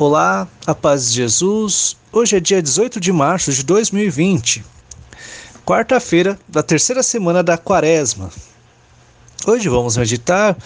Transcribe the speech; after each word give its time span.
Olá, 0.00 0.48
a 0.66 0.74
paz 0.74 1.10
de 1.10 1.16
Jesus. 1.16 1.94
Hoje 2.10 2.34
é 2.34 2.40
dia 2.40 2.62
18 2.62 2.98
de 2.98 3.12
março 3.12 3.52
de 3.52 3.62
2020, 3.62 4.64
quarta-feira 5.62 6.38
da 6.48 6.62
terceira 6.62 7.02
semana 7.02 7.42
da 7.42 7.58
Quaresma. 7.58 8.30
Hoje 9.46 9.68
vamos 9.68 9.98
meditar 9.98 10.56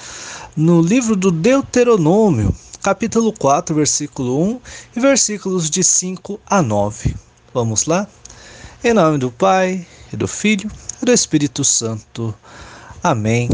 no 0.56 0.80
livro 0.80 1.16
do 1.16 1.32
Deuteronômio, 1.32 2.54
capítulo 2.80 3.32
4, 3.32 3.74
versículo 3.74 4.40
1 4.40 4.60
e 4.94 5.00
versículos 5.00 5.68
de 5.68 5.82
5 5.82 6.38
a 6.46 6.62
9. 6.62 7.16
Vamos 7.52 7.86
lá? 7.86 8.06
Em 8.84 8.94
nome 8.94 9.18
do 9.18 9.32
Pai, 9.32 9.84
e 10.12 10.16
do 10.16 10.28
Filho 10.28 10.70
e 11.02 11.04
do 11.04 11.12
Espírito 11.12 11.64
Santo. 11.64 12.32
Amém 13.02 13.48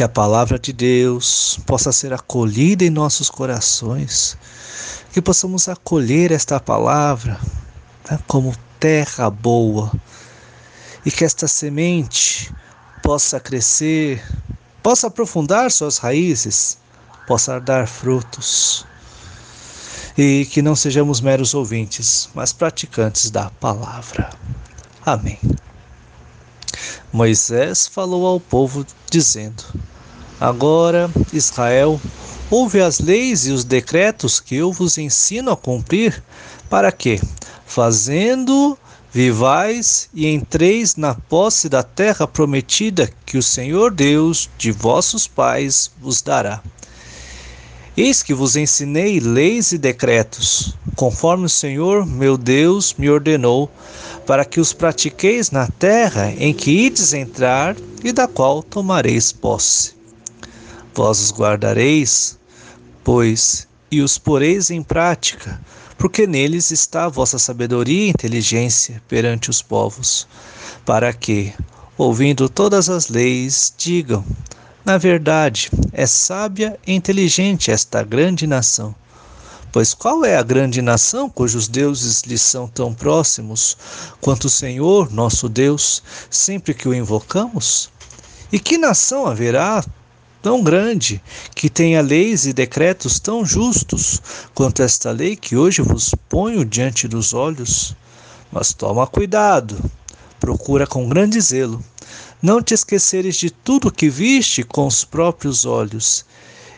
que 0.00 0.04
a 0.04 0.08
palavra 0.08 0.58
de 0.58 0.72
Deus 0.72 1.60
possa 1.66 1.92
ser 1.92 2.10
acolhida 2.10 2.82
em 2.82 2.88
nossos 2.88 3.28
corações, 3.28 4.34
que 5.12 5.20
possamos 5.20 5.68
acolher 5.68 6.32
esta 6.32 6.58
palavra 6.58 7.38
né, 8.10 8.18
como 8.26 8.56
terra 8.78 9.28
boa 9.28 9.92
e 11.04 11.10
que 11.10 11.22
esta 11.22 11.46
semente 11.46 12.50
possa 13.02 13.38
crescer, 13.38 14.24
possa 14.82 15.08
aprofundar 15.08 15.70
suas 15.70 15.98
raízes, 15.98 16.78
possa 17.26 17.60
dar 17.60 17.86
frutos 17.86 18.86
e 20.16 20.48
que 20.50 20.62
não 20.62 20.74
sejamos 20.74 21.20
meros 21.20 21.52
ouvintes, 21.52 22.30
mas 22.32 22.54
praticantes 22.54 23.30
da 23.30 23.50
palavra. 23.50 24.30
Amém. 25.04 25.38
Moisés 27.12 27.88
falou 27.88 28.24
ao 28.24 28.38
povo, 28.38 28.86
dizendo: 29.10 29.64
Agora, 30.40 31.10
Israel, 31.32 32.00
ouve 32.48 32.80
as 32.80 33.00
leis 33.00 33.46
e 33.46 33.50
os 33.50 33.64
decretos 33.64 34.38
que 34.38 34.54
eu 34.54 34.72
vos 34.72 34.96
ensino 34.96 35.50
a 35.50 35.56
cumprir, 35.56 36.22
para 36.68 36.92
que, 36.92 37.20
fazendo, 37.66 38.78
vivais 39.12 40.08
e 40.14 40.28
entreis 40.28 40.94
na 40.94 41.14
posse 41.14 41.68
da 41.68 41.82
terra 41.82 42.28
prometida 42.28 43.10
que 43.26 43.36
o 43.36 43.42
Senhor 43.42 43.90
Deus 43.90 44.48
de 44.56 44.70
vossos 44.70 45.26
pais 45.26 45.90
vos 46.00 46.22
dará. 46.22 46.62
Eis 47.96 48.22
que 48.22 48.32
vos 48.32 48.54
ensinei 48.54 49.18
leis 49.18 49.72
e 49.72 49.78
decretos, 49.78 50.76
conforme 50.94 51.46
o 51.46 51.50
Senhor 51.50 52.06
meu 52.06 52.38
Deus 52.38 52.94
me 52.96 53.10
ordenou, 53.10 53.68
para 54.26 54.44
que 54.44 54.60
os 54.60 54.72
pratiqueis 54.72 55.50
na 55.50 55.66
terra 55.66 56.32
em 56.38 56.52
que 56.54 56.70
ides 56.70 57.12
entrar 57.12 57.76
e 58.02 58.12
da 58.12 58.26
qual 58.26 58.62
tomareis 58.62 59.32
posse. 59.32 59.94
Vós 60.94 61.20
os 61.20 61.32
guardareis, 61.32 62.38
pois, 63.02 63.66
e 63.90 64.00
os 64.00 64.18
poreis 64.18 64.70
em 64.70 64.82
prática, 64.82 65.60
porque 65.96 66.26
neles 66.26 66.70
está 66.70 67.04
a 67.04 67.08
vossa 67.08 67.38
sabedoria 67.38 68.06
e 68.06 68.10
inteligência 68.10 69.02
perante 69.08 69.50
os 69.50 69.62
povos, 69.62 70.26
para 70.84 71.12
que, 71.12 71.52
ouvindo 71.96 72.48
todas 72.48 72.88
as 72.88 73.08
leis, 73.08 73.72
digam: 73.76 74.24
na 74.84 74.96
verdade, 74.96 75.70
é 75.92 76.06
sábia 76.06 76.78
e 76.86 76.92
inteligente 76.92 77.70
esta 77.70 78.02
grande 78.02 78.46
nação. 78.46 78.94
Pois 79.72 79.94
qual 79.94 80.24
é 80.24 80.36
a 80.36 80.42
grande 80.42 80.82
nação 80.82 81.30
cujos 81.30 81.68
deuses 81.68 82.22
lhes 82.22 82.42
são 82.42 82.66
tão 82.66 82.92
próximos 82.92 83.76
quanto 84.20 84.46
o 84.46 84.50
Senhor, 84.50 85.12
nosso 85.12 85.48
Deus, 85.48 86.02
sempre 86.28 86.74
que 86.74 86.88
o 86.88 86.94
invocamos? 86.94 87.88
E 88.50 88.58
que 88.58 88.76
nação 88.76 89.26
haverá 89.26 89.84
tão 90.42 90.62
grande, 90.62 91.22
que 91.54 91.70
tenha 91.70 92.00
leis 92.00 92.46
e 92.46 92.52
decretos 92.52 93.20
tão 93.20 93.44
justos 93.44 94.20
quanto 94.54 94.82
esta 94.82 95.12
lei 95.12 95.36
que 95.36 95.56
hoje 95.56 95.82
vos 95.82 96.14
ponho 96.28 96.64
diante 96.64 97.06
dos 97.06 97.32
olhos. 97.32 97.94
Mas 98.50 98.72
toma 98.72 99.06
cuidado, 99.06 99.78
procura 100.40 100.84
com 100.84 101.08
grande 101.08 101.40
zelo, 101.40 101.80
não 102.42 102.60
te 102.60 102.74
esqueceres 102.74 103.36
de 103.36 103.50
tudo 103.50 103.92
que 103.92 104.08
viste 104.08 104.64
com 104.64 104.86
os 104.86 105.04
próprios 105.04 105.64
olhos, 105.64 106.24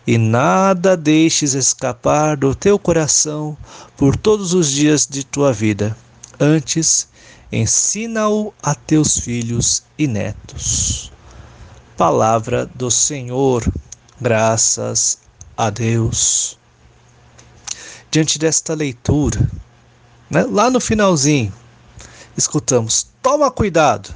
e 0.06 0.18
nada 0.18 0.96
deixes 0.96 1.54
escapar 1.54 2.36
do 2.36 2.54
teu 2.54 2.78
coração 2.78 3.56
por 3.96 4.16
todos 4.16 4.52
os 4.52 4.70
dias 4.70 5.06
de 5.06 5.24
tua 5.24 5.52
vida. 5.52 5.96
Antes, 6.38 7.08
ensina-o 7.52 8.52
a 8.62 8.74
teus 8.74 9.16
filhos 9.18 9.84
e 9.96 10.06
netos. 10.06 11.12
Palavra 11.96 12.66
do 12.74 12.90
Senhor, 12.90 13.64
graças 14.20 15.18
a 15.56 15.70
Deus. 15.70 16.58
Diante 18.10 18.38
desta 18.38 18.74
leitura, 18.74 19.48
né, 20.28 20.44
lá 20.50 20.68
no 20.68 20.80
finalzinho, 20.80 21.52
escutamos: 22.36 23.06
toma 23.22 23.50
cuidado. 23.50 24.12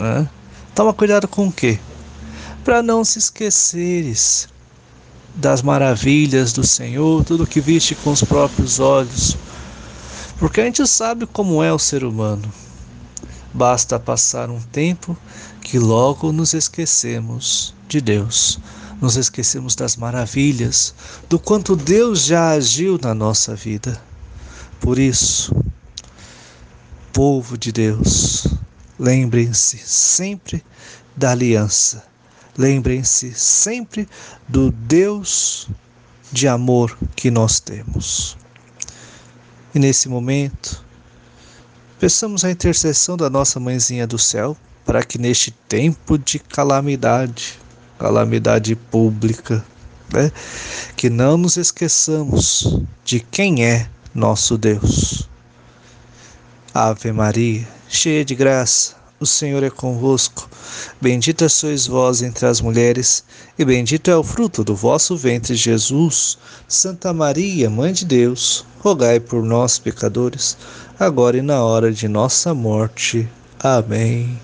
Né? 0.00 0.28
Toma 0.74 0.92
cuidado 0.92 1.28
com 1.28 1.46
o 1.46 1.52
quê? 1.52 1.78
Para 2.64 2.82
não 2.82 3.04
se 3.04 3.18
esqueceres 3.18 4.48
das 5.34 5.62
maravilhas 5.62 6.52
do 6.52 6.66
Senhor, 6.66 7.24
tudo 7.24 7.46
que 7.46 7.60
viste 7.60 7.94
com 7.94 8.12
os 8.12 8.22
próprios 8.22 8.78
olhos. 8.78 9.36
Porque 10.38 10.60
a 10.60 10.64
gente 10.64 10.86
sabe 10.86 11.26
como 11.26 11.62
é 11.62 11.72
o 11.72 11.78
ser 11.78 12.04
humano. 12.04 12.52
Basta 13.52 13.98
passar 13.98 14.50
um 14.50 14.60
tempo 14.60 15.16
que 15.60 15.78
logo 15.78 16.32
nos 16.32 16.54
esquecemos 16.54 17.74
de 17.88 18.00
Deus, 18.00 18.58
nos 19.00 19.16
esquecemos 19.16 19.74
das 19.74 19.96
maravilhas, 19.96 20.94
do 21.28 21.38
quanto 21.38 21.76
Deus 21.76 22.24
já 22.24 22.50
agiu 22.50 22.98
na 23.02 23.14
nossa 23.14 23.54
vida. 23.54 24.00
Por 24.80 24.98
isso, 24.98 25.54
povo 27.12 27.58
de 27.58 27.70
Deus, 27.70 28.46
lembrem-se 28.98 29.78
sempre 29.78 30.64
da 31.16 31.32
aliança, 31.32 32.11
lembrem-se 32.56 33.32
sempre 33.34 34.08
do 34.48 34.70
Deus 34.70 35.68
de 36.30 36.48
amor 36.48 36.96
que 37.14 37.30
nós 37.30 37.60
temos. 37.60 38.36
E 39.74 39.78
nesse 39.78 40.08
momento, 40.08 40.84
peçamos 41.98 42.44
a 42.44 42.50
intercessão 42.50 43.16
da 43.16 43.30
nossa 43.30 43.58
mãezinha 43.58 44.06
do 44.06 44.18
céu 44.18 44.56
para 44.84 45.02
que 45.02 45.18
neste 45.18 45.50
tempo 45.50 46.18
de 46.18 46.38
calamidade, 46.38 47.58
calamidade 47.98 48.74
pública, 48.74 49.64
né, 50.12 50.30
que 50.96 51.08
não 51.08 51.36
nos 51.36 51.56
esqueçamos 51.56 52.80
de 53.04 53.20
quem 53.20 53.64
é 53.64 53.88
nosso 54.14 54.58
Deus. 54.58 55.28
Ave 56.74 57.12
Maria, 57.12 57.66
cheia 57.88 58.24
de 58.24 58.34
graça, 58.34 58.96
o 59.22 59.26
Senhor 59.26 59.62
é 59.62 59.70
convosco. 59.70 60.48
Bendita 61.00 61.48
sois 61.48 61.86
vós 61.86 62.22
entre 62.22 62.46
as 62.46 62.60
mulheres, 62.60 63.24
e 63.58 63.64
bendito 63.64 64.10
é 64.10 64.16
o 64.16 64.22
fruto 64.22 64.64
do 64.64 64.74
vosso 64.74 65.16
ventre, 65.16 65.54
Jesus. 65.54 66.36
Santa 66.66 67.12
Maria, 67.12 67.70
Mãe 67.70 67.92
de 67.92 68.04
Deus, 68.04 68.64
rogai 68.80 69.20
por 69.20 69.42
nós, 69.42 69.78
pecadores, 69.78 70.56
agora 70.98 71.38
e 71.38 71.42
na 71.42 71.62
hora 71.62 71.92
de 71.92 72.08
nossa 72.08 72.52
morte. 72.52 73.28
Amém. 73.60 74.38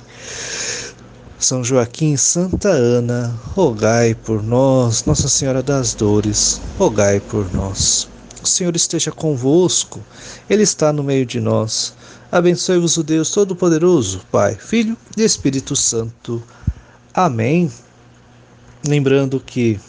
São 1.39 1.63
Joaquim 1.65 2.17
Santa 2.17 2.69
Ana, 2.69 3.35
rogai 3.55 4.15
por 4.15 4.43
nós. 4.43 5.05
Nossa 5.05 5.29
Senhora 5.29 5.63
das 5.63 5.95
Dores, 5.95 6.61
rogai 6.79 7.21
por 7.21 7.53
nós. 7.53 8.09
O 8.43 8.47
Senhor 8.47 8.75
esteja 8.77 9.11
convosco, 9.11 10.01
Ele 10.49 10.63
está 10.63 10.93
no 10.93 11.03
meio 11.03 11.27
de 11.27 11.41
nós. 11.41 11.95
Abençoe-vos 12.31 12.97
o 12.97 13.03
Deus 13.03 13.31
Todo-Poderoso, 13.31 14.21
Pai, 14.31 14.55
Filho 14.55 14.97
e 15.17 15.23
Espírito 15.23 15.75
Santo. 15.75 16.43
Amém. 17.15 17.73
Lembrando 18.87 19.41
que 19.41 19.81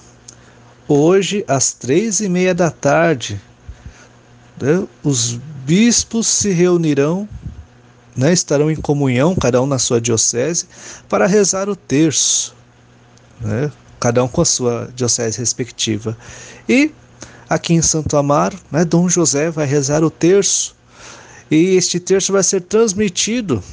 hoje, 0.88 1.44
às 1.48 1.74
três 1.74 2.22
e 2.22 2.30
meia 2.30 2.56
da 2.56 2.72
tarde, 2.72 3.40
né, 4.62 4.88
os 5.04 5.34
bispos 5.66 6.28
se 6.28 6.50
reunirão 6.52 7.28
né, 8.20 8.34
estarão 8.34 8.70
em 8.70 8.76
comunhão, 8.76 9.34
cada 9.34 9.62
um 9.62 9.66
na 9.66 9.80
sua 9.80 10.02
diocese, 10.02 10.68
para 11.08 11.26
rezar 11.26 11.70
o 11.70 11.76
terço, 11.76 12.54
né, 13.40 13.72
cada 14.00 14.24
um 14.24 14.28
com 14.28 14.42
a 14.42 14.46
sua 14.46 14.90
diocese 14.94 15.40
respectiva. 15.40 16.18
E 16.68 16.92
aqui 17.50 17.74
em 17.74 17.82
Santo 17.82 18.18
Amaro, 18.18 18.58
né, 18.70 18.84
Dom 18.84 19.08
José 19.08 19.50
vai 19.50 19.66
rezar 19.66 20.04
o 20.04 20.10
terço, 20.10 20.76
e 21.50 21.76
este 21.76 22.00
terço 22.00 22.32
vai 22.32 22.44
ser 22.44 22.62
transmitido 22.62 23.64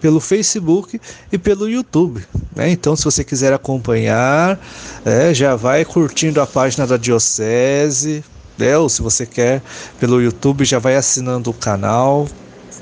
pelo 0.00 0.18
Facebook 0.18 1.00
e 1.30 1.38
pelo 1.38 1.68
YouTube. 1.68 2.24
Né? 2.54 2.70
Então, 2.70 2.96
se 2.96 3.04
você 3.04 3.22
quiser 3.22 3.52
acompanhar, 3.52 4.58
é, 5.04 5.32
já 5.32 5.54
vai 5.54 5.84
curtindo 5.84 6.40
a 6.40 6.46
página 6.46 6.86
da 6.86 6.96
Diocese, 6.96 8.24
né? 8.58 8.76
ou 8.76 8.88
se 8.88 9.00
você 9.00 9.24
quer 9.24 9.62
pelo 10.00 10.20
YouTube, 10.20 10.64
já 10.64 10.80
vai 10.80 10.96
assinando 10.96 11.50
o 11.50 11.54
canal, 11.54 12.28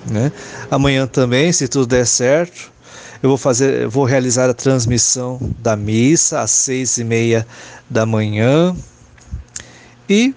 né? 0.07 0.33
Amanhã 0.71 1.07
também, 1.07 1.53
se 1.53 1.69
tudo 1.69 1.87
der 1.87 2.07
certo, 2.07 2.73
eu 3.23 3.29
vou 3.29 3.37
fazer, 3.37 3.87
vou 3.87 4.05
realizar 4.05 4.49
a 4.49 4.55
transmissão 4.55 5.39
da 5.59 5.77
missa 5.77 6.41
às 6.41 6.51
seis 6.51 6.97
e 6.97 7.05
meia 7.05 7.47
da 7.89 8.07
manhã. 8.07 8.75
E 10.09 10.35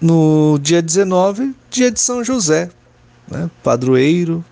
no 0.00 0.58
dia 0.58 0.80
19, 0.80 1.54
dia 1.70 1.90
de 1.90 2.00
São 2.00 2.24
José, 2.24 2.70
né? 3.28 3.50
padroeiro, 3.62 4.44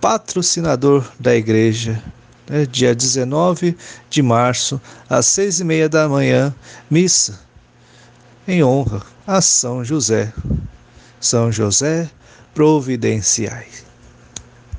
patrocinador 0.00 1.04
da 1.18 1.34
igreja. 1.34 2.02
Né? 2.48 2.66
Dia 2.66 2.94
19 2.94 3.76
de 4.10 4.22
março, 4.22 4.80
às 5.08 5.26
seis 5.26 5.60
e 5.60 5.64
meia 5.64 5.88
da 5.88 6.08
manhã, 6.08 6.54
missa 6.90 7.40
em 8.46 8.62
honra 8.62 9.02
a 9.26 9.40
São 9.40 9.84
José. 9.84 10.32
São 11.20 11.50
José, 11.50 12.10
providenciai. 12.52 13.83